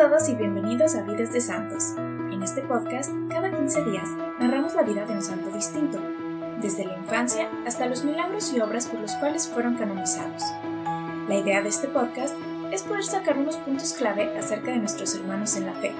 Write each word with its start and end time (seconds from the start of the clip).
todos 0.00 0.30
y 0.30 0.34
bienvenidos 0.34 0.94
a 0.94 1.02
Vidas 1.02 1.30
de 1.30 1.42
Santos. 1.42 1.92
En 2.32 2.42
este 2.42 2.62
podcast, 2.62 3.10
cada 3.28 3.50
15 3.50 3.84
días, 3.84 4.08
narramos 4.38 4.74
la 4.74 4.80
vida 4.80 5.04
de 5.04 5.12
un 5.12 5.20
santo 5.20 5.50
distinto, 5.50 6.00
desde 6.62 6.86
la 6.86 6.96
infancia 6.96 7.50
hasta 7.66 7.84
los 7.84 8.02
milagros 8.02 8.50
y 8.54 8.60
obras 8.60 8.86
por 8.86 8.98
los 8.98 9.14
cuales 9.16 9.46
fueron 9.46 9.76
canonizados. 9.76 10.42
La 11.28 11.34
idea 11.34 11.60
de 11.60 11.68
este 11.68 11.86
podcast 11.86 12.34
es 12.72 12.82
poder 12.82 13.04
sacar 13.04 13.36
unos 13.36 13.58
puntos 13.58 13.92
clave 13.92 14.34
acerca 14.38 14.70
de 14.70 14.78
nuestros 14.78 15.14
hermanos 15.16 15.54
en 15.56 15.66
la 15.66 15.74
fe, 15.74 15.92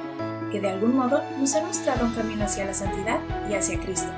que 0.51 0.62
de 0.62 0.71
algún 0.71 0.96
modo 0.96 1.21
nos 1.39 1.55
han 1.55 1.67
mostrado 1.67 2.07
un 2.07 2.14
camino 2.14 2.45
hacia 2.45 2.64
la 2.64 2.73
santidad 2.73 3.21
y 3.51 3.55
hacia 3.55 3.79
Cristo. 3.80 4.11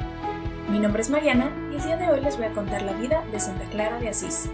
Mi 0.71 0.79
nombre 0.79 1.03
es 1.03 1.11
Mariana 1.11 1.51
y 1.73 1.75
el 1.75 1.83
día 1.83 1.97
de 1.97 2.09
hoy 2.09 2.21
les 2.21 2.37
voy 2.37 2.47
a 2.47 2.55
contar 2.55 2.83
la 2.83 2.93
vida 2.93 3.25
de 3.33 3.41
Santa 3.41 3.65
Clara 3.65 3.99
de 3.99 4.11
Asís. 4.11 4.49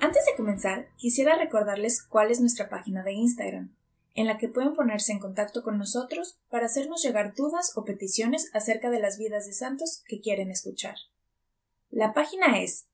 Antes 0.00 0.24
de 0.24 0.34
comenzar, 0.34 0.88
quisiera 0.96 1.36
recordarles 1.36 2.02
cuál 2.02 2.30
es 2.30 2.40
nuestra 2.40 2.70
página 2.70 3.02
de 3.02 3.12
Instagram, 3.12 3.76
en 4.14 4.26
la 4.26 4.38
que 4.38 4.48
pueden 4.48 4.74
ponerse 4.74 5.12
en 5.12 5.18
contacto 5.18 5.62
con 5.62 5.76
nosotros 5.76 6.38
para 6.48 6.64
hacernos 6.66 7.02
llegar 7.02 7.34
dudas 7.34 7.76
o 7.76 7.84
peticiones 7.84 8.50
acerca 8.54 8.88
de 8.88 8.98
las 8.98 9.18
vidas 9.18 9.46
de 9.46 9.52
santos 9.52 10.02
que 10.06 10.22
quieren 10.22 10.50
escuchar. 10.50 10.94
La 11.90 12.14
página 12.14 12.62
es 12.62 12.86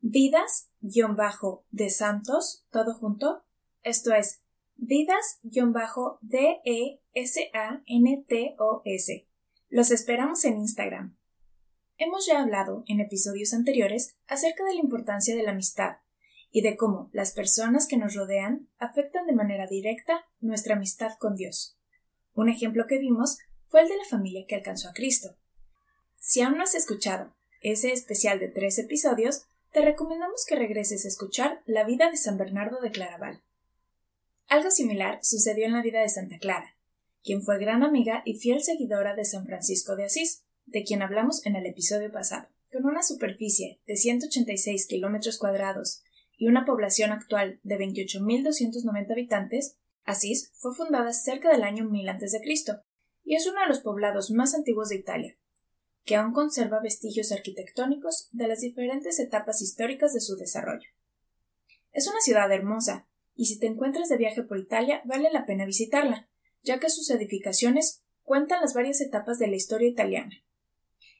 vidas-de 0.00 1.90
santos, 1.90 2.64
todo 2.70 2.94
junto, 2.94 3.42
esto 3.82 4.14
es 4.14 4.40
vidas-d-e-s-a-n-t-o-s. 4.76 5.66
Los 9.68 9.90
esperamos 9.90 10.44
en 10.44 10.58
Instagram. 10.58 11.16
Hemos 11.98 12.24
ya 12.26 12.40
hablado 12.40 12.84
en 12.86 13.00
episodios 13.00 13.52
anteriores 13.52 14.14
acerca 14.28 14.62
de 14.64 14.74
la 14.74 14.80
importancia 14.80 15.34
de 15.34 15.42
la 15.42 15.50
amistad 15.50 16.01
y 16.52 16.60
de 16.60 16.76
cómo 16.76 17.08
las 17.12 17.32
personas 17.32 17.88
que 17.88 17.96
nos 17.96 18.14
rodean 18.14 18.68
afectan 18.78 19.26
de 19.26 19.32
manera 19.32 19.66
directa 19.66 20.26
nuestra 20.38 20.76
amistad 20.76 21.12
con 21.18 21.34
Dios. 21.34 21.78
Un 22.34 22.50
ejemplo 22.50 22.86
que 22.86 22.98
vimos 22.98 23.38
fue 23.66 23.80
el 23.80 23.88
de 23.88 23.96
la 23.96 24.04
familia 24.04 24.44
que 24.46 24.54
alcanzó 24.54 24.90
a 24.90 24.92
Cristo. 24.92 25.34
Si 26.20 26.42
aún 26.42 26.58
no 26.58 26.62
has 26.62 26.74
escuchado 26.74 27.34
ese 27.62 27.92
especial 27.92 28.38
de 28.38 28.48
tres 28.48 28.78
episodios, 28.78 29.46
te 29.72 29.80
recomendamos 29.80 30.44
que 30.46 30.54
regreses 30.56 31.04
a 31.04 31.08
escuchar 31.08 31.62
la 31.64 31.84
vida 31.84 32.10
de 32.10 32.18
San 32.18 32.36
Bernardo 32.36 32.80
de 32.82 32.90
Claraval. 32.90 33.42
Algo 34.48 34.70
similar 34.70 35.20
sucedió 35.22 35.64
en 35.64 35.72
la 35.72 35.82
vida 35.82 36.02
de 36.02 36.10
Santa 36.10 36.38
Clara, 36.38 36.76
quien 37.24 37.42
fue 37.42 37.58
gran 37.58 37.82
amiga 37.82 38.22
y 38.26 38.38
fiel 38.38 38.62
seguidora 38.62 39.14
de 39.14 39.24
San 39.24 39.46
Francisco 39.46 39.96
de 39.96 40.04
Asís, 40.04 40.42
de 40.66 40.84
quien 40.84 41.00
hablamos 41.00 41.46
en 41.46 41.56
el 41.56 41.64
episodio 41.64 42.12
pasado. 42.12 42.48
Con 42.70 42.84
una 42.84 43.02
superficie 43.02 43.80
de 43.86 43.96
186 43.96 44.86
kilómetros 44.86 45.38
cuadrados 45.38 46.02
y 46.36 46.48
una 46.48 46.64
población 46.64 47.12
actual 47.12 47.60
de 47.62 47.78
28.290 47.78 49.12
habitantes, 49.12 49.76
Asís 50.04 50.52
fue 50.56 50.74
fundada 50.74 51.12
cerca 51.12 51.50
del 51.50 51.62
año 51.62 51.84
1000 51.84 52.08
a.C. 52.08 52.40
y 53.24 53.36
es 53.36 53.46
uno 53.46 53.60
de 53.60 53.68
los 53.68 53.80
poblados 53.80 54.30
más 54.30 54.54
antiguos 54.54 54.88
de 54.88 54.96
Italia, 54.96 55.38
que 56.04 56.16
aún 56.16 56.32
conserva 56.32 56.80
vestigios 56.80 57.30
arquitectónicos 57.32 58.28
de 58.32 58.48
las 58.48 58.60
diferentes 58.60 59.20
etapas 59.20 59.62
históricas 59.62 60.12
de 60.12 60.20
su 60.20 60.36
desarrollo. 60.36 60.88
Es 61.92 62.08
una 62.08 62.20
ciudad 62.20 62.50
hermosa, 62.50 63.06
y 63.34 63.46
si 63.46 63.58
te 63.58 63.66
encuentras 63.66 64.08
de 64.08 64.16
viaje 64.16 64.42
por 64.42 64.58
Italia 64.58 65.02
vale 65.04 65.30
la 65.30 65.46
pena 65.46 65.64
visitarla, 65.64 66.28
ya 66.62 66.78
que 66.78 66.90
sus 66.90 67.10
edificaciones 67.10 68.02
cuentan 68.22 68.60
las 68.60 68.74
varias 68.74 69.00
etapas 69.00 69.38
de 69.38 69.48
la 69.48 69.56
historia 69.56 69.88
italiana. 69.88 70.42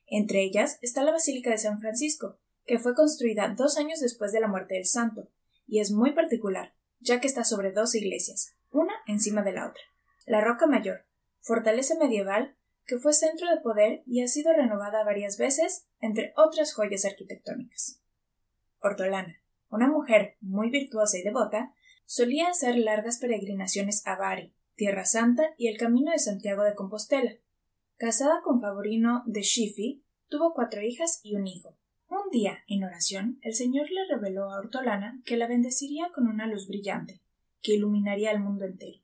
Entre 0.07 0.43
ellas 0.43 0.79
está 0.83 1.03
la 1.03 1.13
Basílica 1.13 1.51
de 1.51 1.59
San 1.59 1.81
Francisco, 1.81 2.39
que 2.67 2.79
fue 2.79 2.95
construida 2.95 3.55
dos 3.57 3.77
años 3.77 4.01
después 4.01 4.33
de 4.33 4.41
la 4.41 4.49
muerte 4.49 4.75
del 4.75 4.87
santo, 4.87 5.29
y 5.67 5.81
es 5.81 5.91
muy 5.91 6.13
particular, 6.13 6.75
ya 7.01 7.21
que 7.21 7.27
está 7.27 7.45
sobre 7.45 7.73
dos 7.73 7.95
iglesias, 7.95 8.55
una 8.71 8.95
encima 9.07 9.43
de 9.43 9.53
la 9.53 9.69
otra. 9.69 9.83
La 10.27 10.41
Roca 10.41 10.67
Mayor, 10.67 11.05
fortaleza 11.41 11.97
medieval 11.97 12.57
que 12.87 12.99
fue 12.99 13.13
centro 13.13 13.49
de 13.49 13.61
poder 13.61 14.03
y 14.07 14.23
ha 14.23 14.29
sido 14.29 14.53
renovada 14.53 15.05
varias 15.05 15.39
veces, 15.39 15.87
entre 16.01 16.33
otras 16.37 16.75
joyas 16.75 17.05
arquitectónicas. 17.05 18.01
Ortolana, 18.81 19.41
una 19.71 19.89
mujer 19.89 20.37
muy 20.41 20.71
virtuosa 20.71 21.19
y 21.19 21.23
devota, 21.23 21.73
solía 22.05 22.49
hacer 22.49 22.77
largas 22.77 23.19
peregrinaciones 23.19 24.07
a 24.07 24.17
Bari, 24.17 24.53
Tierra 24.75 25.05
Santa 25.05 25.55
y 25.57 25.69
el 25.69 25.79
Camino 25.79 26.11
de 26.11 26.19
Santiago 26.19 26.65
de 26.65 26.75
Compostela. 26.75 27.33
Casada 27.97 28.41
con 28.43 28.61
Favorino 28.61 29.23
de 29.27 29.43
Schifi, 29.43 30.05
tuvo 30.29 30.53
cuatro 30.55 30.83
hijas 30.83 31.21
y 31.23 31.37
un 31.37 31.47
hijo. 31.47 31.77
Un 32.15 32.31
día, 32.31 32.59
en 32.69 32.85
oración, 32.85 33.39
el 33.41 33.55
Señor 33.55 33.91
le 33.91 34.07
reveló 34.07 34.51
a 34.53 34.59
Ortolana 34.59 35.23
que 35.25 35.39
la 35.39 35.47
bendeciría 35.47 36.11
con 36.15 36.29
una 36.29 36.47
luz 36.47 36.69
brillante, 36.69 37.23
que 37.63 37.73
iluminaría 37.73 38.33
el 38.33 38.41
mundo 38.41 38.67
entero. 38.67 38.99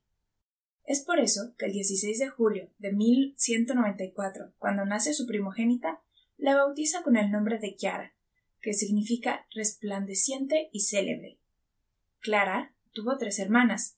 Es 0.83 1.01
por 1.01 1.19
eso 1.19 1.55
que 1.57 1.65
el 1.65 1.73
16 1.73 2.19
de 2.19 2.29
julio 2.29 2.69
de 2.77 2.93
1194, 2.93 4.53
cuando 4.59 4.85
nace 4.85 5.15
su 5.15 5.25
primogénita, 5.25 6.03
la 6.37 6.55
bautiza 6.55 7.01
con 7.01 7.17
el 7.17 7.31
nombre 7.31 7.57
de 7.57 7.75
Chiara, 7.75 8.13
que 8.61 8.75
significa 8.75 9.47
resplandeciente 9.55 10.69
y 10.71 10.81
célebre. 10.81 11.39
Clara 12.19 12.75
tuvo 12.93 13.17
tres 13.17 13.39
hermanas, 13.39 13.97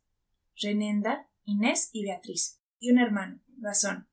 Renenda, 0.55 1.27
Inés 1.43 1.89
y 1.91 2.05
Beatriz, 2.05 2.61
y 2.79 2.91
un 2.91 2.97
hermano, 2.97 3.41
Gazón. 3.57 4.07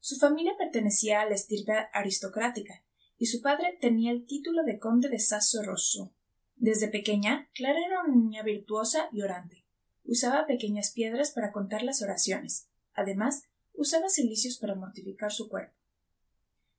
Su 0.00 0.16
familia 0.16 0.54
pertenecía 0.56 1.20
a 1.20 1.26
la 1.26 1.34
estirpe 1.34 1.74
aristocrática, 1.92 2.82
y 3.22 3.26
su 3.26 3.40
padre 3.40 3.78
tenía 3.80 4.10
el 4.10 4.26
título 4.26 4.64
de 4.64 4.80
conde 4.80 5.08
de 5.08 5.20
Sasso 5.20 5.62
Rosso. 5.62 6.12
Desde 6.56 6.88
pequeña, 6.88 7.48
Clara 7.54 7.78
era 7.86 8.02
una 8.02 8.16
niña 8.16 8.42
virtuosa 8.42 9.08
y 9.12 9.22
orante. 9.22 9.64
Usaba 10.02 10.44
pequeñas 10.48 10.90
piedras 10.90 11.30
para 11.30 11.52
contar 11.52 11.84
las 11.84 12.02
oraciones. 12.02 12.66
Además, 12.94 13.44
usaba 13.74 14.08
cilicios 14.08 14.58
para 14.58 14.74
mortificar 14.74 15.30
su 15.30 15.48
cuerpo. 15.48 15.72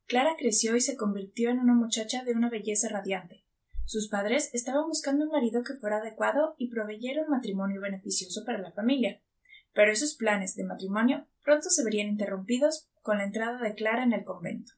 Clara 0.05 0.35
creció 0.37 0.75
y 0.75 0.81
se 0.81 0.97
convirtió 0.97 1.49
en 1.49 1.59
una 1.59 1.75
muchacha 1.75 2.25
de 2.25 2.33
una 2.33 2.49
belleza 2.49 2.89
radiante. 2.89 3.45
Sus 3.85 4.09
padres 4.09 4.49
estaban 4.51 4.85
buscando 4.89 5.23
un 5.23 5.31
marido 5.31 5.63
que 5.63 5.75
fuera 5.75 5.99
adecuado 5.99 6.55
y 6.57 6.67
proveyera 6.67 7.21
un 7.21 7.29
matrimonio 7.29 7.79
beneficioso 7.79 8.43
para 8.43 8.57
la 8.57 8.73
familia. 8.73 9.21
Pero 9.71 9.93
esos 9.93 10.15
planes 10.15 10.57
de 10.57 10.65
matrimonio 10.65 11.25
pronto 11.41 11.69
se 11.69 11.85
verían 11.85 12.09
interrumpidos 12.09 12.89
con 13.01 13.19
la 13.19 13.23
entrada 13.23 13.61
de 13.61 13.75
Clara 13.75 14.03
en 14.03 14.11
el 14.11 14.25
convento. 14.25 14.73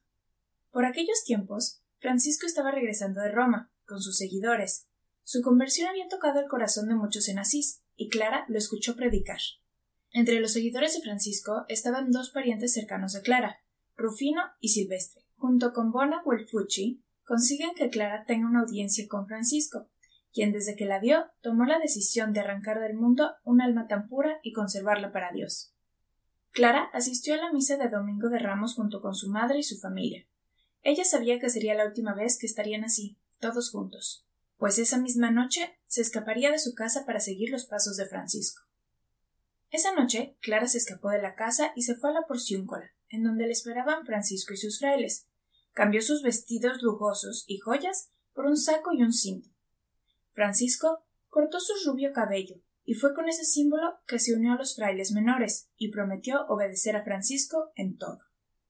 Por 0.76 0.84
aquellos 0.84 1.24
tiempos, 1.24 1.80
Francisco 2.00 2.44
estaba 2.44 2.70
regresando 2.70 3.22
de 3.22 3.32
Roma, 3.32 3.72
con 3.86 4.02
sus 4.02 4.18
seguidores. 4.18 4.86
Su 5.22 5.40
conversión 5.40 5.88
había 5.88 6.06
tocado 6.06 6.38
el 6.38 6.48
corazón 6.48 6.86
de 6.86 6.94
muchos 6.94 7.30
en 7.30 7.38
Asís, 7.38 7.80
y 7.94 8.10
Clara 8.10 8.44
lo 8.48 8.58
escuchó 8.58 8.94
predicar. 8.94 9.38
Entre 10.12 10.38
los 10.38 10.52
seguidores 10.52 10.92
de 10.92 11.00
Francisco 11.00 11.64
estaban 11.68 12.10
dos 12.10 12.28
parientes 12.28 12.74
cercanos 12.74 13.14
de 13.14 13.22
Clara, 13.22 13.56
Rufino 13.96 14.42
y 14.60 14.68
Silvestre. 14.68 15.24
Junto 15.36 15.72
con 15.72 15.92
Bona 15.92 16.22
Guelfucci, 16.26 17.02
consiguen 17.24 17.70
que 17.74 17.88
Clara 17.88 18.26
tenga 18.26 18.46
una 18.46 18.60
audiencia 18.60 19.08
con 19.08 19.26
Francisco, 19.26 19.88
quien 20.30 20.52
desde 20.52 20.76
que 20.76 20.84
la 20.84 21.00
vio 21.00 21.24
tomó 21.40 21.64
la 21.64 21.78
decisión 21.78 22.34
de 22.34 22.40
arrancar 22.40 22.80
del 22.80 22.96
mundo 22.98 23.30
un 23.44 23.62
alma 23.62 23.86
tan 23.86 24.08
pura 24.08 24.40
y 24.42 24.52
conservarla 24.52 25.10
para 25.10 25.32
Dios. 25.32 25.72
Clara 26.50 26.90
asistió 26.92 27.32
a 27.32 27.38
la 27.38 27.50
misa 27.50 27.78
de 27.78 27.88
Domingo 27.88 28.28
de 28.28 28.40
Ramos 28.40 28.74
junto 28.74 29.00
con 29.00 29.14
su 29.14 29.30
madre 29.30 29.60
y 29.60 29.62
su 29.62 29.78
familia. 29.78 30.26
Ella 30.88 31.04
sabía 31.04 31.40
que 31.40 31.50
sería 31.50 31.74
la 31.74 31.84
última 31.84 32.14
vez 32.14 32.38
que 32.38 32.46
estarían 32.46 32.84
así, 32.84 33.18
todos 33.40 33.72
juntos, 33.72 34.24
pues 34.56 34.78
esa 34.78 34.98
misma 34.98 35.32
noche 35.32 35.76
se 35.88 36.00
escaparía 36.00 36.52
de 36.52 36.60
su 36.60 36.76
casa 36.76 37.04
para 37.04 37.18
seguir 37.18 37.50
los 37.50 37.66
pasos 37.66 37.96
de 37.96 38.06
Francisco. 38.06 38.62
Esa 39.70 39.92
noche 39.92 40.36
Clara 40.40 40.68
se 40.68 40.78
escapó 40.78 41.10
de 41.10 41.20
la 41.20 41.34
casa 41.34 41.72
y 41.74 41.82
se 41.82 41.96
fue 41.96 42.10
a 42.10 42.12
la 42.12 42.22
porciúncola, 42.28 42.92
en 43.08 43.24
donde 43.24 43.46
le 43.46 43.52
esperaban 43.52 44.06
Francisco 44.06 44.54
y 44.54 44.58
sus 44.58 44.78
frailes. 44.78 45.26
Cambió 45.72 46.00
sus 46.02 46.22
vestidos 46.22 46.80
lujosos 46.82 47.42
y 47.48 47.58
joyas 47.58 48.12
por 48.32 48.46
un 48.46 48.56
saco 48.56 48.92
y 48.92 49.02
un 49.02 49.12
cinto. 49.12 49.50
Francisco 50.34 51.04
cortó 51.28 51.58
su 51.58 51.72
rubio 51.84 52.12
cabello 52.12 52.62
y 52.84 52.94
fue 52.94 53.12
con 53.12 53.28
ese 53.28 53.44
símbolo 53.44 53.98
que 54.06 54.20
se 54.20 54.34
unió 54.36 54.52
a 54.52 54.56
los 54.56 54.76
frailes 54.76 55.10
menores 55.10 55.68
y 55.76 55.90
prometió 55.90 56.46
obedecer 56.46 56.94
a 56.94 57.02
Francisco 57.02 57.72
en 57.74 57.98
todo. 57.98 58.20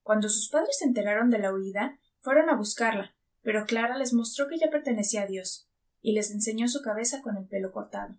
Cuando 0.02 0.30
sus 0.30 0.48
padres 0.48 0.78
se 0.78 0.86
enteraron 0.86 1.28
de 1.28 1.40
la 1.40 1.52
huida, 1.52 2.00
fueron 2.20 2.50
a 2.50 2.56
buscarla, 2.56 3.14
pero 3.42 3.66
Clara 3.66 3.96
les 3.96 4.12
mostró 4.12 4.48
que 4.48 4.58
ya 4.58 4.70
pertenecía 4.70 5.22
a 5.22 5.26
Dios, 5.26 5.68
y 6.00 6.12
les 6.12 6.30
enseñó 6.30 6.68
su 6.68 6.82
cabeza 6.82 7.22
con 7.22 7.36
el 7.36 7.46
pelo 7.46 7.72
cortado. 7.72 8.16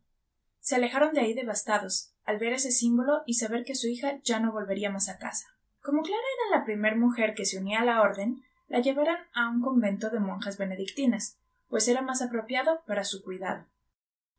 Se 0.59 0.75
alejaron 0.75 1.13
de 1.13 1.21
ahí 1.21 1.33
devastados, 1.33 2.13
al 2.25 2.39
ver 2.39 2.53
ese 2.53 2.71
símbolo 2.71 3.23
y 3.25 3.35
saber 3.35 3.63
que 3.63 3.75
su 3.75 3.87
hija 3.87 4.19
ya 4.23 4.39
no 4.39 4.51
volvería 4.51 4.89
más 4.89 5.09
a 5.09 5.17
casa. 5.17 5.47
Como 5.81 6.01
Clara 6.01 6.21
era 6.49 6.59
la 6.59 6.65
primer 6.65 6.97
mujer 6.97 7.33
que 7.35 7.45
se 7.45 7.57
unía 7.57 7.79
a 7.79 7.85
la 7.85 8.01
orden, 8.01 8.43
la 8.67 8.79
llevaron 8.79 9.17
a 9.33 9.49
un 9.49 9.61
convento 9.61 10.09
de 10.09 10.19
monjas 10.19 10.57
benedictinas, 10.57 11.37
pues 11.69 11.87
era 11.87 12.01
más 12.01 12.21
apropiado 12.21 12.81
para 12.85 13.03
su 13.03 13.23
cuidado. 13.23 13.65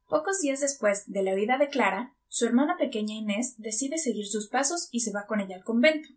Pocos 0.06 0.40
días 0.40 0.60
después 0.60 1.04
de 1.06 1.22
la 1.22 1.34
huida 1.34 1.58
de 1.58 1.68
Clara, 1.68 2.14
su 2.28 2.46
hermana 2.46 2.76
pequeña 2.76 3.14
Inés 3.14 3.54
decide 3.58 3.98
seguir 3.98 4.26
sus 4.26 4.48
pasos 4.48 4.88
y 4.90 5.00
se 5.00 5.12
va 5.12 5.26
con 5.26 5.40
ella 5.40 5.56
al 5.56 5.64
convento. 5.64 6.08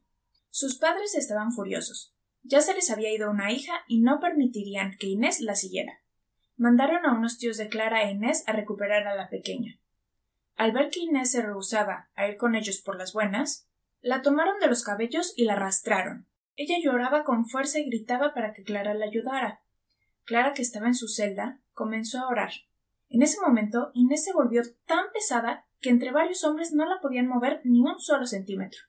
Sus 0.50 0.78
padres 0.78 1.16
estaban 1.16 1.54
furiosos, 1.54 2.14
ya 2.44 2.62
se 2.62 2.74
les 2.74 2.90
había 2.90 3.14
ido 3.14 3.30
una 3.30 3.52
hija 3.52 3.84
y 3.88 4.02
no 4.02 4.20
permitirían 4.20 4.98
que 4.98 5.08
Inés 5.08 5.42
la 5.42 5.56
siguiera. 5.56 6.02
Mandaron 6.58 7.06
a 7.06 7.14
unos 7.14 7.38
tíos 7.38 7.58
de 7.58 7.70
Clara 7.70 8.04
e 8.04 8.12
Inés 8.12 8.44
a 8.48 8.54
recuperar 8.54 9.08
a 9.08 9.16
la 9.16 9.30
pequeña. 9.30 9.80
Al 10.56 10.72
ver 10.72 10.90
que 10.90 11.00
Inés 11.00 11.32
se 11.32 11.42
rehusaba 11.42 12.10
a 12.16 12.28
ir 12.28 12.38
con 12.38 12.56
ellos 12.56 12.82
por 12.82 12.98
las 12.98 13.14
buenas, 13.14 13.68
la 14.02 14.22
tomaron 14.22 14.60
de 14.60 14.68
los 14.68 14.84
cabellos 14.84 15.34
y 15.36 15.46
la 15.46 15.54
arrastraron. 15.54 16.28
Ella 16.56 16.78
lloraba 16.84 17.24
con 17.24 17.48
fuerza 17.48 17.80
y 17.80 17.86
gritaba 17.86 18.34
para 18.34 18.54
que 18.54 18.64
Clara 18.64 18.94
la 18.94 19.06
ayudara. 19.06 19.62
Clara, 20.26 20.54
que 20.54 20.62
estaba 20.62 20.88
en 20.88 20.96
su 20.96 21.08
celda, 21.08 21.60
comenzó 21.74 22.20
a 22.20 22.28
orar. 22.28 22.52
En 23.10 23.22
ese 23.22 23.40
momento 23.42 23.92
Inés 23.94 24.24
se 24.24 24.34
volvió 24.34 24.62
tan 24.86 25.06
pesada 25.14 25.66
que 25.80 25.90
entre 25.90 26.12
varios 26.12 26.44
hombres 26.44 26.74
no 26.74 26.86
la 26.86 27.00
podían 27.02 27.28
mover 27.28 27.62
ni 27.64 27.82
un 27.82 28.00
solo 28.00 28.26
centímetro. 28.26 28.82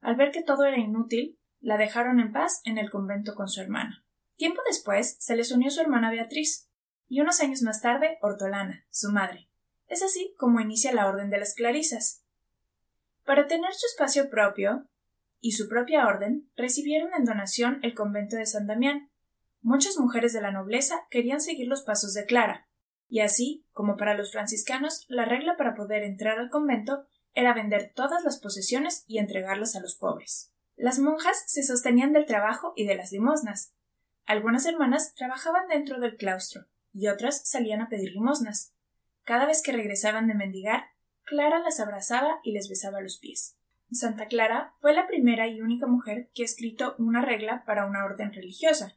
Al 0.00 0.16
ver 0.16 0.32
que 0.32 0.42
todo 0.42 0.64
era 0.64 0.78
inútil, 0.78 1.38
la 1.62 1.78
dejaron 1.78 2.20
en 2.20 2.32
paz 2.32 2.60
en 2.64 2.76
el 2.76 2.90
convento 2.90 3.34
con 3.34 3.48
su 3.48 3.60
hermana. 3.60 4.04
Tiempo 4.36 4.60
después 4.68 5.16
se 5.20 5.36
les 5.36 5.52
unió 5.52 5.70
su 5.70 5.80
hermana 5.80 6.10
Beatriz, 6.10 6.68
y 7.08 7.20
unos 7.20 7.40
años 7.40 7.62
más 7.62 7.80
tarde 7.80 8.18
Hortolana, 8.20 8.84
su 8.90 9.10
madre. 9.10 9.48
Es 9.86 10.02
así 10.02 10.34
como 10.38 10.60
inicia 10.60 10.92
la 10.92 11.06
Orden 11.06 11.30
de 11.30 11.38
las 11.38 11.54
Clarisas. 11.54 12.24
Para 13.24 13.46
tener 13.46 13.72
su 13.74 13.86
espacio 13.86 14.28
propio 14.28 14.88
y 15.40 15.52
su 15.52 15.68
propia 15.68 16.06
orden, 16.06 16.50
recibieron 16.56 17.14
en 17.14 17.24
donación 17.24 17.78
el 17.82 17.94
convento 17.94 18.36
de 18.36 18.46
San 18.46 18.66
Damián. 18.66 19.10
Muchas 19.60 19.98
mujeres 19.98 20.32
de 20.32 20.40
la 20.40 20.50
nobleza 20.50 21.06
querían 21.10 21.40
seguir 21.40 21.68
los 21.68 21.82
pasos 21.82 22.14
de 22.14 22.26
Clara, 22.26 22.68
y 23.08 23.20
así, 23.20 23.66
como 23.72 23.96
para 23.96 24.14
los 24.14 24.32
franciscanos, 24.32 25.04
la 25.08 25.24
regla 25.24 25.56
para 25.56 25.74
poder 25.74 26.02
entrar 26.02 26.38
al 26.38 26.48
convento 26.48 27.06
era 27.34 27.54
vender 27.54 27.92
todas 27.94 28.24
las 28.24 28.40
posesiones 28.40 29.04
y 29.06 29.18
entregarlas 29.18 29.76
a 29.76 29.80
los 29.80 29.94
pobres. 29.94 30.52
Las 30.82 30.98
monjas 30.98 31.44
se 31.46 31.62
sostenían 31.62 32.12
del 32.12 32.26
trabajo 32.26 32.72
y 32.74 32.86
de 32.86 32.96
las 32.96 33.12
limosnas. 33.12 33.72
Algunas 34.26 34.66
hermanas 34.66 35.14
trabajaban 35.14 35.68
dentro 35.68 36.00
del 36.00 36.16
claustro 36.16 36.66
y 36.92 37.06
otras 37.06 37.48
salían 37.48 37.80
a 37.80 37.88
pedir 37.88 38.10
limosnas. 38.10 38.74
Cada 39.22 39.46
vez 39.46 39.62
que 39.62 39.70
regresaban 39.70 40.26
de 40.26 40.34
mendigar, 40.34 40.86
Clara 41.22 41.60
las 41.60 41.78
abrazaba 41.78 42.40
y 42.42 42.50
les 42.50 42.68
besaba 42.68 43.00
los 43.00 43.18
pies. 43.18 43.56
Santa 43.92 44.26
Clara 44.26 44.74
fue 44.80 44.92
la 44.92 45.06
primera 45.06 45.46
y 45.46 45.60
única 45.60 45.86
mujer 45.86 46.30
que 46.34 46.42
escrito 46.42 46.96
una 46.98 47.22
regla 47.22 47.62
para 47.64 47.86
una 47.86 48.04
orden 48.04 48.32
religiosa. 48.32 48.96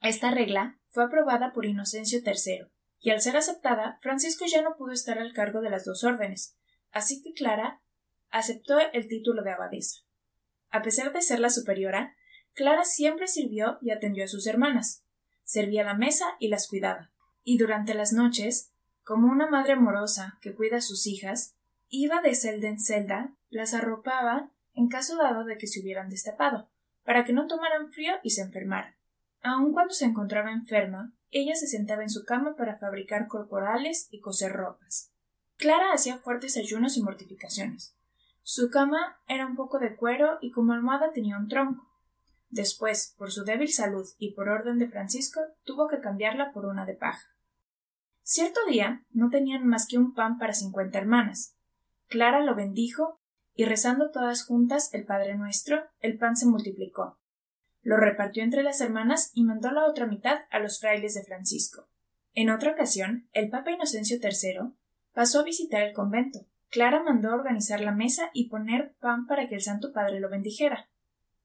Esta 0.00 0.32
regla 0.32 0.80
fue 0.88 1.04
aprobada 1.04 1.52
por 1.52 1.64
Inocencio 1.64 2.18
III, 2.26 2.66
y 2.98 3.10
al 3.10 3.20
ser 3.20 3.36
aceptada, 3.36 4.00
Francisco 4.02 4.46
ya 4.46 4.62
no 4.62 4.74
pudo 4.74 4.90
estar 4.90 5.20
al 5.20 5.32
cargo 5.32 5.60
de 5.60 5.70
las 5.70 5.84
dos 5.84 6.02
órdenes, 6.02 6.56
así 6.90 7.22
que 7.22 7.34
Clara 7.34 7.82
aceptó 8.30 8.80
el 8.80 9.06
título 9.06 9.44
de 9.44 9.52
abadesa. 9.52 10.00
A 10.70 10.82
pesar 10.82 11.12
de 11.12 11.22
ser 11.22 11.40
la 11.40 11.50
superiora, 11.50 12.16
Clara 12.54 12.84
siempre 12.84 13.26
sirvió 13.26 13.78
y 13.80 13.90
atendió 13.90 14.24
a 14.24 14.28
sus 14.28 14.46
hermanas, 14.46 15.04
servía 15.44 15.84
la 15.84 15.94
mesa 15.94 16.26
y 16.38 16.48
las 16.48 16.68
cuidaba, 16.68 17.10
y 17.42 17.58
durante 17.58 17.94
las 17.94 18.12
noches, 18.12 18.70
como 19.02 19.30
una 19.30 19.48
madre 19.48 19.72
amorosa 19.72 20.38
que 20.40 20.54
cuida 20.54 20.76
a 20.76 20.82
sus 20.82 21.06
hijas, 21.06 21.56
iba 21.88 22.20
de 22.20 22.34
celda 22.34 22.68
en 22.68 22.78
celda, 22.78 23.34
las 23.48 23.74
arropaba 23.74 24.50
en 24.74 24.88
caso 24.88 25.16
dado 25.16 25.44
de 25.44 25.58
que 25.58 25.66
se 25.66 25.80
hubieran 25.80 26.08
destapado, 26.08 26.70
para 27.04 27.24
que 27.24 27.32
no 27.32 27.46
tomaran 27.46 27.90
frío 27.90 28.14
y 28.22 28.30
se 28.30 28.42
enfermaran. 28.42 28.94
Aun 29.42 29.72
cuando 29.72 29.94
se 29.94 30.04
encontraba 30.04 30.52
enferma, 30.52 31.12
ella 31.30 31.54
se 31.54 31.66
sentaba 31.66 32.02
en 32.02 32.10
su 32.10 32.24
cama 32.24 32.56
para 32.56 32.76
fabricar 32.76 33.26
corporales 33.26 34.08
y 34.10 34.20
coser 34.20 34.52
ropas. 34.52 35.10
Clara 35.56 35.92
hacía 35.92 36.18
fuertes 36.18 36.56
ayunos 36.56 36.96
y 36.96 37.02
mortificaciones. 37.02 37.96
Su 38.42 38.70
cama 38.70 39.20
era 39.28 39.46
un 39.46 39.56
poco 39.56 39.78
de 39.78 39.96
cuero 39.96 40.38
y 40.40 40.50
como 40.50 40.72
almohada 40.72 41.12
tenía 41.12 41.38
un 41.38 41.48
tronco. 41.48 41.88
Después, 42.48 43.14
por 43.16 43.30
su 43.30 43.44
débil 43.44 43.72
salud 43.72 44.06
y 44.18 44.34
por 44.34 44.48
orden 44.48 44.78
de 44.78 44.88
Francisco, 44.88 45.40
tuvo 45.64 45.88
que 45.88 46.00
cambiarla 46.00 46.52
por 46.52 46.66
una 46.66 46.84
de 46.84 46.94
paja. 46.94 47.28
Cierto 48.22 48.60
día 48.68 49.04
no 49.10 49.30
tenían 49.30 49.66
más 49.66 49.86
que 49.86 49.98
un 49.98 50.14
pan 50.14 50.38
para 50.38 50.54
cincuenta 50.54 50.98
hermanas. 50.98 51.56
Clara 52.08 52.40
lo 52.40 52.54
bendijo 52.54 53.20
y 53.54 53.64
rezando 53.64 54.10
todas 54.10 54.44
juntas 54.44 54.92
el 54.94 55.04
Padre 55.04 55.36
Nuestro, 55.36 55.84
el 56.00 56.18
pan 56.18 56.36
se 56.36 56.46
multiplicó. 56.46 57.18
Lo 57.82 57.96
repartió 57.96 58.42
entre 58.42 58.62
las 58.62 58.80
hermanas 58.80 59.30
y 59.34 59.44
mandó 59.44 59.70
la 59.70 59.86
otra 59.86 60.06
mitad 60.06 60.40
a 60.50 60.58
los 60.58 60.80
frailes 60.80 61.14
de 61.14 61.24
Francisco. 61.24 61.88
En 62.34 62.50
otra 62.50 62.72
ocasión, 62.72 63.28
el 63.32 63.48
Papa 63.48 63.72
Inocencio 63.72 64.18
III 64.22 64.74
Pasó 65.12 65.40
a 65.40 65.44
visitar 65.44 65.82
el 65.82 65.92
convento. 65.92 66.46
Clara 66.70 67.02
mandó 67.02 67.34
organizar 67.34 67.80
la 67.80 67.90
mesa 67.90 68.30
y 68.32 68.48
poner 68.48 68.94
pan 69.00 69.26
para 69.26 69.48
que 69.48 69.56
el 69.56 69.60
Santo 69.60 69.92
Padre 69.92 70.20
lo 70.20 70.30
bendijera. 70.30 70.88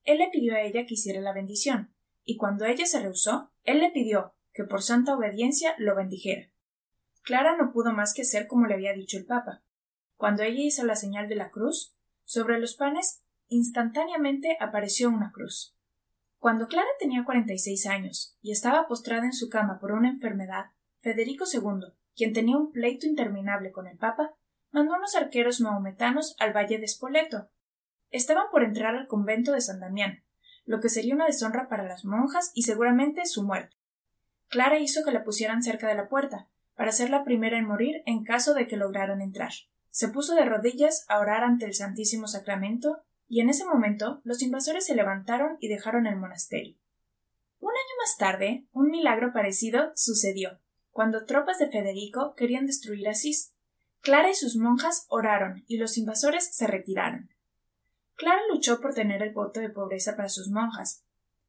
Él 0.04 0.20
le 0.20 0.30
pidió 0.30 0.54
a 0.54 0.62
ella 0.62 0.86
que 0.86 0.94
hiciera 0.94 1.20
la 1.20 1.34
bendición, 1.34 1.94
y 2.24 2.38
cuando 2.38 2.66
ella 2.66 2.86
se 2.86 3.02
rehusó, 3.02 3.52
él 3.64 3.80
le 3.80 3.90
pidió 3.90 4.36
que 4.54 4.64
por 4.64 4.84
santa 4.84 5.16
obediencia 5.16 5.76
lo 5.80 5.96
bendijera. 5.96 6.50
Clara 7.24 7.58
no 7.58 7.72
pudo 7.72 7.92
más 7.92 8.14
que 8.14 8.22
hacer 8.22 8.46
como 8.46 8.68
le 8.68 8.76
había 8.76 8.94
dicho 8.94 9.18
el 9.18 9.26
Papa. 9.26 9.64
Cuando 10.16 10.44
ella 10.44 10.62
hizo 10.62 10.86
la 10.86 10.96
señal 10.96 11.28
de 11.28 11.36
la 11.36 11.50
cruz, 11.50 11.96
sobre 12.24 12.60
los 12.60 12.76
panes 12.76 13.24
instantáneamente 13.48 14.58
apareció 14.60 15.10
una 15.10 15.32
cruz. 15.32 15.76
Cuando 16.38 16.68
Clara 16.68 16.88
tenía 17.00 17.26
cuarenta 17.26 17.54
y 17.54 17.58
seis 17.58 17.88
años 17.88 18.38
y 18.44 18.52
estaba 18.52 18.88
postrada 18.88 19.26
en 19.26 19.34
su 19.34 19.50
cama 19.50 19.80
por 19.80 19.92
una 19.92 20.10
enfermedad, 20.10 20.66
Federico 21.00 21.46
II, 21.52 21.94
quien 22.16 22.34
tenía 22.34 22.58
un 22.58 22.72
pleito 22.72 23.08
interminable 23.08 23.72
con 23.72 23.88
el 23.88 23.98
Papa, 23.98 24.36
mandó 24.76 24.94
unos 24.96 25.16
arqueros 25.16 25.62
mahometanos 25.62 26.36
al 26.38 26.52
valle 26.52 26.78
de 26.80 26.88
Spoleto. 26.90 27.50
Estaban 28.12 28.48
por 28.52 28.62
entrar 28.62 28.94
al 28.94 29.08
convento 29.08 29.54
de 29.54 29.62
San 29.62 29.80
Damián, 29.80 30.26
lo 30.66 30.82
que 30.82 30.90
sería 30.90 31.16
una 31.16 31.28
deshonra 31.28 31.70
para 31.70 31.88
las 31.88 32.04
monjas 32.04 32.52
y 32.54 32.64
seguramente 32.64 33.26
su 33.26 33.44
muerte. 33.44 33.78
Clara 34.50 34.78
hizo 34.78 35.06
que 35.06 35.14
la 35.14 35.24
pusieran 35.24 35.64
cerca 35.64 35.88
de 35.88 35.96
la 35.96 36.10
puerta, 36.10 36.50
para 36.76 36.92
ser 36.92 37.10
la 37.10 37.24
primera 37.24 37.58
en 37.58 37.66
morir 37.66 38.04
en 38.06 38.26
caso 38.26 38.54
de 38.54 38.68
que 38.68 38.76
lograran 38.76 39.22
entrar. 39.22 39.54
Se 39.92 40.10
puso 40.10 40.36
de 40.36 40.44
rodillas 40.44 41.06
a 41.08 41.20
orar 41.20 41.46
ante 41.46 41.66
el 41.66 41.74
Santísimo 41.74 42.28
Sacramento, 42.28 43.02
y 43.30 43.40
en 43.40 43.50
ese 43.50 43.64
momento 43.64 44.20
los 44.26 44.42
invasores 44.42 44.86
se 44.86 44.94
levantaron 44.94 45.56
y 45.62 45.70
dejaron 45.70 46.06
el 46.06 46.18
monasterio. 46.18 46.76
Un 47.60 47.72
año 47.72 47.96
más 48.04 48.18
tarde, 48.18 48.68
un 48.74 48.90
milagro 48.90 49.32
parecido 49.32 49.94
sucedió 49.96 50.60
cuando 50.92 51.26
tropas 51.26 51.60
de 51.60 51.70
Federico 51.70 52.36
querían 52.36 52.68
destruir 52.68 53.08
Asís. 53.10 53.55
Clara 54.06 54.30
y 54.30 54.36
sus 54.36 54.56
monjas 54.56 55.08
oraron 55.10 55.64
y 55.68 55.78
los 55.78 55.98
invasores 55.98 56.56
se 56.56 56.68
retiraron. 56.68 57.32
Clara 58.14 58.40
luchó 58.52 58.80
por 58.80 58.94
tener 58.94 59.24
el 59.24 59.34
voto 59.34 59.62
de 59.62 59.72
pobreza 59.72 60.16
para 60.16 60.30
sus 60.30 60.48
monjas, 60.48 61.04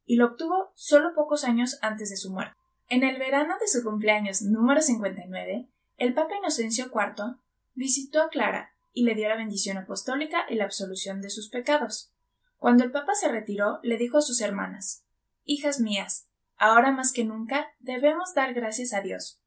y 0.07 0.17
lo 0.17 0.25
obtuvo 0.25 0.71
solo 0.75 1.15
pocos 1.15 1.45
años 1.45 1.79
antes 1.83 2.09
de 2.09 2.17
su 2.17 2.33
muerte. 2.33 2.57
En 2.89 3.05
el 3.05 3.19
verano 3.19 3.57
de 3.61 3.69
su 3.69 3.85
cumpleaños 3.85 4.41
número 4.41 4.81
59, 4.81 5.69
el 5.99 6.15
Papa 6.15 6.39
Inocencio 6.39 6.87
IV 6.87 7.37
visitó 7.75 8.23
a 8.23 8.31
Clara 8.31 8.73
y 8.95 9.03
le 9.05 9.15
dio 9.15 9.29
la 9.29 9.37
bendición 9.37 9.77
apostólica 9.77 10.47
y 10.49 10.55
la 10.55 10.65
absolución 10.65 11.21
de 11.21 11.29
sus 11.29 11.51
pecados. 11.51 12.11
Cuando 12.57 12.85
el 12.85 12.91
Papa 12.91 13.13
se 13.15 13.29
retiró, 13.29 13.81
le 13.83 13.99
dijo 13.99 14.17
a 14.17 14.23
sus 14.23 14.41
hermanas 14.41 15.05
Hijas 15.45 15.79
mías, 15.79 16.31
Ahora 16.57 16.91
más 16.91 17.13
que 17.13 17.27
nunca 17.27 17.75
debemos 17.81 18.33
dar 18.33 18.55
gracias 18.55 18.95
a 18.95 19.03
Dios, 19.03 19.43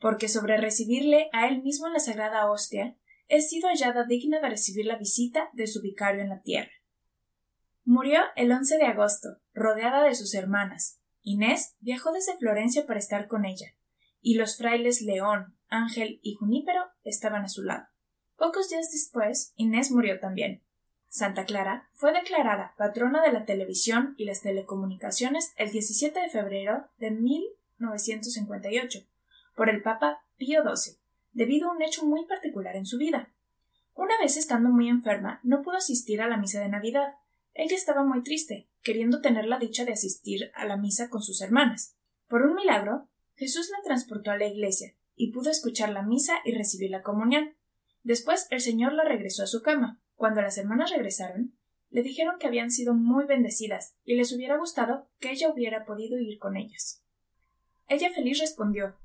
porque 0.00 0.28
sobre 0.28 0.56
recibirle 0.58 1.28
a 1.32 1.48
Él 1.48 1.62
mismo 1.62 1.86
en 1.86 1.94
la 1.94 2.00
sagrada 2.00 2.50
hostia, 2.50 2.96
he 3.28 3.42
sido 3.42 3.68
hallada 3.68 4.04
digna 4.04 4.40
de 4.40 4.48
recibir 4.48 4.86
la 4.86 4.96
visita 4.96 5.50
de 5.52 5.66
su 5.66 5.82
vicario 5.82 6.22
en 6.22 6.30
la 6.30 6.40
tierra. 6.42 6.70
Murió 7.84 8.20
el 8.36 8.52
11 8.52 8.78
de 8.78 8.86
agosto, 8.86 9.38
rodeada 9.54 10.02
de 10.02 10.14
sus 10.14 10.34
hermanas. 10.34 11.00
Inés 11.22 11.74
viajó 11.80 12.12
desde 12.12 12.36
Florencia 12.36 12.86
para 12.86 12.98
estar 12.98 13.26
con 13.28 13.44
ella, 13.44 13.74
y 14.20 14.34
los 14.34 14.56
frailes 14.56 15.02
León, 15.02 15.56
Ángel 15.68 16.20
y 16.22 16.34
Junípero 16.34 16.84
estaban 17.04 17.44
a 17.44 17.48
su 17.48 17.62
lado. 17.62 17.86
Pocos 18.36 18.68
días 18.70 18.90
después, 18.92 19.52
Inés 19.56 19.90
murió 19.90 20.20
también. 20.20 20.62
Santa 21.08 21.44
Clara 21.44 21.88
fue 21.94 22.12
declarada 22.12 22.74
patrona 22.76 23.22
de 23.22 23.32
la 23.32 23.44
televisión 23.44 24.14
y 24.16 24.26
las 24.26 24.42
telecomunicaciones 24.42 25.52
el 25.56 25.70
17 25.70 26.20
de 26.20 26.28
febrero 26.28 26.88
de 26.98 27.10
1958 27.10 29.06
por 29.58 29.68
el 29.68 29.82
Papa 29.82 30.24
Pío 30.36 30.62
XII, 30.62 30.98
debido 31.32 31.68
a 31.68 31.72
un 31.72 31.82
hecho 31.82 32.06
muy 32.06 32.24
particular 32.26 32.76
en 32.76 32.86
su 32.86 32.96
vida. 32.96 33.34
Una 33.92 34.16
vez 34.22 34.36
estando 34.36 34.68
muy 34.70 34.88
enferma, 34.88 35.40
no 35.42 35.62
pudo 35.62 35.78
asistir 35.78 36.22
a 36.22 36.28
la 36.28 36.36
misa 36.36 36.60
de 36.60 36.68
Navidad. 36.68 37.16
Ella 37.54 37.74
estaba 37.74 38.04
muy 38.04 38.22
triste, 38.22 38.70
queriendo 38.82 39.20
tener 39.20 39.46
la 39.46 39.58
dicha 39.58 39.84
de 39.84 39.92
asistir 39.92 40.52
a 40.54 40.64
la 40.64 40.76
misa 40.76 41.10
con 41.10 41.22
sus 41.22 41.42
hermanas. 41.42 41.96
Por 42.28 42.42
un 42.42 42.54
milagro, 42.54 43.08
Jesús 43.34 43.68
la 43.70 43.82
transportó 43.82 44.30
a 44.30 44.38
la 44.38 44.46
iglesia 44.46 44.94
y 45.16 45.32
pudo 45.32 45.50
escuchar 45.50 45.90
la 45.90 46.02
misa 46.04 46.34
y 46.44 46.52
recibir 46.52 46.92
la 46.92 47.02
comunión. 47.02 47.56
Después 48.04 48.46
el 48.50 48.60
Señor 48.60 48.92
la 48.92 49.02
regresó 49.02 49.42
a 49.42 49.48
su 49.48 49.62
cama, 49.62 50.00
cuando 50.14 50.40
las 50.40 50.56
hermanas 50.56 50.92
regresaron, 50.92 51.58
le 51.90 52.02
dijeron 52.02 52.38
que 52.38 52.46
habían 52.46 52.70
sido 52.70 52.94
muy 52.94 53.26
bendecidas 53.26 53.96
y 54.04 54.14
les 54.14 54.32
hubiera 54.32 54.56
gustado 54.56 55.10
que 55.18 55.32
ella 55.32 55.50
hubiera 55.50 55.84
podido 55.84 56.16
ir 56.20 56.38
con 56.38 56.56
ellas. 56.56 57.02
Ella 57.88 58.10
feliz 58.14 58.38
respondió 58.38 58.96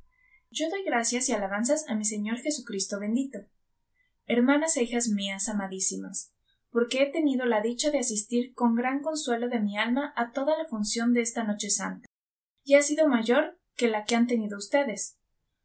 Yo 0.55 0.69
doy 0.69 0.83
gracias 0.83 1.29
y 1.29 1.31
alabanzas 1.31 1.83
a 1.89 1.95
mi 1.95 2.05
Señor 2.05 2.37
Jesucristo 2.37 2.99
bendito. 2.99 3.39
Hermanas 4.27 4.77
e 4.77 4.83
hijas 4.83 5.07
mías 5.07 5.49
amadísimas, 5.49 6.31
porque 6.69 7.01
he 7.01 7.11
tenido 7.11 7.47
la 7.47 7.59
dicha 7.59 7.89
de 7.89 7.97
asistir 7.97 8.53
con 8.53 8.75
gran 8.75 9.01
consuelo 9.01 9.49
de 9.49 9.59
mi 9.59 9.79
alma 9.79 10.13
a 10.15 10.31
toda 10.31 10.55
la 10.55 10.65
función 10.65 11.11
de 11.11 11.21
esta 11.21 11.43
noche 11.43 11.71
santa, 11.71 12.07
y 12.63 12.75
ha 12.75 12.83
sido 12.83 13.07
mayor 13.07 13.59
que 13.75 13.87
la 13.87 14.05
que 14.05 14.15
han 14.15 14.27
tenido 14.27 14.59
ustedes. 14.59 15.17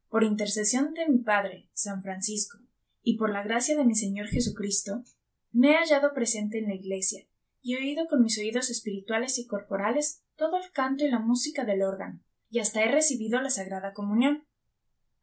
Por 0.08 0.24
intercesión 0.24 0.94
de 0.94 1.06
mi 1.06 1.18
Padre, 1.18 1.68
San 1.74 2.02
Francisco, 2.02 2.56
y 3.02 3.18
por 3.18 3.30
la 3.30 3.42
gracia 3.42 3.76
de 3.76 3.84
mi 3.84 3.94
Señor 3.94 4.28
Jesucristo, 4.28 5.04
me 5.52 5.72
he 5.72 5.76
hallado 5.76 6.14
presente 6.14 6.60
en 6.60 6.68
la 6.68 6.74
Iglesia 6.74 7.26
y 7.60 7.74
he 7.74 7.78
oído 7.78 8.06
con 8.06 8.22
mis 8.22 8.38
oídos 8.38 8.70
espirituales 8.70 9.38
y 9.38 9.46
corporales 9.46 10.22
todo 10.34 10.56
el 10.56 10.70
canto 10.70 11.04
y 11.04 11.10
la 11.10 11.18
música 11.18 11.66
del 11.66 11.82
órgano, 11.82 12.22
y 12.48 12.60
hasta 12.60 12.82
he 12.82 12.90
recibido 12.90 13.38
la 13.42 13.50
Sagrada 13.50 13.92
Comunión. 13.92 14.47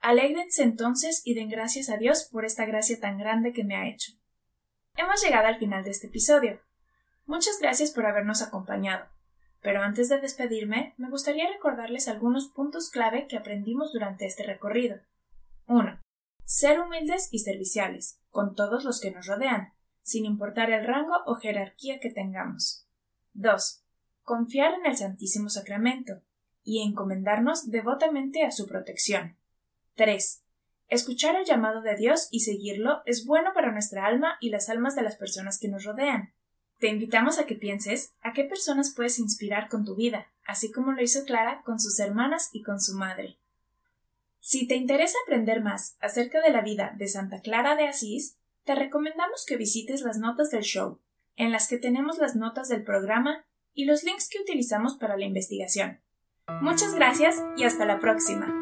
Alégrense 0.06 0.62
entonces 0.62 1.24
y 1.26 1.34
den 1.34 1.50
gracias 1.50 1.90
a 1.90 1.98
Dios 1.98 2.30
por 2.32 2.46
esta 2.46 2.64
gracia 2.66 3.00
tan 3.00 3.18
grande 3.18 3.54
que 3.54 3.64
me 3.64 3.76
ha 3.76 3.88
hecho. 3.88 4.12
Hemos 4.96 5.24
llegado 5.24 5.48
al 5.48 5.58
final 5.58 5.84
de 5.84 5.90
este 5.90 6.06
episodio. 6.06 6.62
Muchas 7.26 7.58
gracias 7.60 7.90
por 7.90 8.06
habernos 8.06 8.44
acompañado. 8.44 9.08
Pero 9.64 9.82
antes 9.82 10.08
de 10.08 10.22
despedirme, 10.22 10.94
me 10.98 11.10
gustaría 11.10 11.50
recordarles 11.50 12.08
algunos 12.08 12.50
puntos 12.50 12.92
clave 12.92 13.26
que 13.26 13.36
aprendimos 13.36 13.94
durante 13.94 14.28
este 14.28 14.44
recorrido. 14.44 15.00
1. 15.66 16.00
Ser 16.44 16.82
humildes 16.82 17.30
y 17.32 17.40
serviciales, 17.40 18.20
con 18.30 18.54
todos 18.54 18.84
los 18.84 19.02
que 19.02 19.10
nos 19.10 19.26
rodean, 19.26 19.74
sin 20.04 20.26
importar 20.26 20.70
el 20.70 20.86
rango 20.86 21.16
o 21.26 21.34
jerarquía 21.34 22.00
que 22.00 22.12
tengamos. 22.12 22.86
2. 23.34 23.84
Confiar 24.22 24.76
en 24.76 24.86
el 24.86 24.98
Santísimo 24.98 25.50
Sacramento 25.50 26.22
y 26.64 26.88
encomendarnos 26.88 27.72
devotamente 27.72 28.44
a 28.44 28.52
su 28.52 28.68
protección. 28.68 29.40
3. 29.96 30.44
Escuchar 30.88 31.36
el 31.36 31.46
llamado 31.46 31.82
de 31.82 31.96
Dios 31.96 32.28
y 32.30 32.42
seguirlo 32.42 33.02
es 33.06 33.26
bueno 33.26 33.52
para 33.54 33.72
nuestra 33.72 34.06
alma 34.06 34.38
y 34.40 34.50
las 34.50 34.70
almas 34.70 34.96
de 34.96 35.02
las 35.02 35.16
personas 35.16 35.58
que 35.60 35.68
nos 35.68 35.84
rodean. 35.84 36.34
Te 36.80 36.90
invitamos 36.90 37.40
a 37.40 37.46
que 37.46 37.56
pienses 37.56 38.14
a 38.22 38.34
qué 38.34 38.44
personas 38.44 38.94
puedes 38.94 39.18
inspirar 39.18 39.70
con 39.70 39.86
tu 39.86 39.96
vida, 39.96 40.32
así 40.46 40.72
como 40.72 40.92
lo 40.92 41.02
hizo 41.02 41.24
Clara 41.24 41.62
con 41.64 41.80
sus 41.80 42.00
hermanas 42.00 42.50
y 42.52 42.62
con 42.62 42.82
su 42.82 42.96
madre. 42.96 43.38
Si 44.42 44.68
te 44.68 44.76
interesa 44.76 45.18
aprender 45.26 45.62
más 45.62 45.96
acerca 46.02 46.42
de 46.42 46.52
la 46.52 46.62
vida 46.62 46.94
de 46.98 47.08
Santa 47.08 47.40
Clara 47.40 47.76
de 47.76 47.88
Asís, 47.88 48.38
te 48.64 48.76
recomendamos 48.76 49.46
que 49.48 49.58
visites 49.58 50.02
las 50.02 50.18
notas 50.18 50.52
del 50.52 50.64
show, 50.64 51.00
en 51.36 51.52
las 51.52 51.68
que 51.68 51.78
tenemos 51.78 52.18
las 52.18 52.36
notas 52.36 52.68
del 52.68 52.84
programa 52.84 53.46
y 53.74 53.86
los 53.86 54.04
links 54.04 54.30
que 54.30 54.42
utilizamos 54.42 54.98
para 54.98 55.18
la 55.18 55.26
investigación. 55.26 56.02
Muchas 56.62 56.94
gracias 56.94 57.42
y 57.58 57.64
hasta 57.64 57.86
la 57.86 58.00
próxima. 58.00 58.55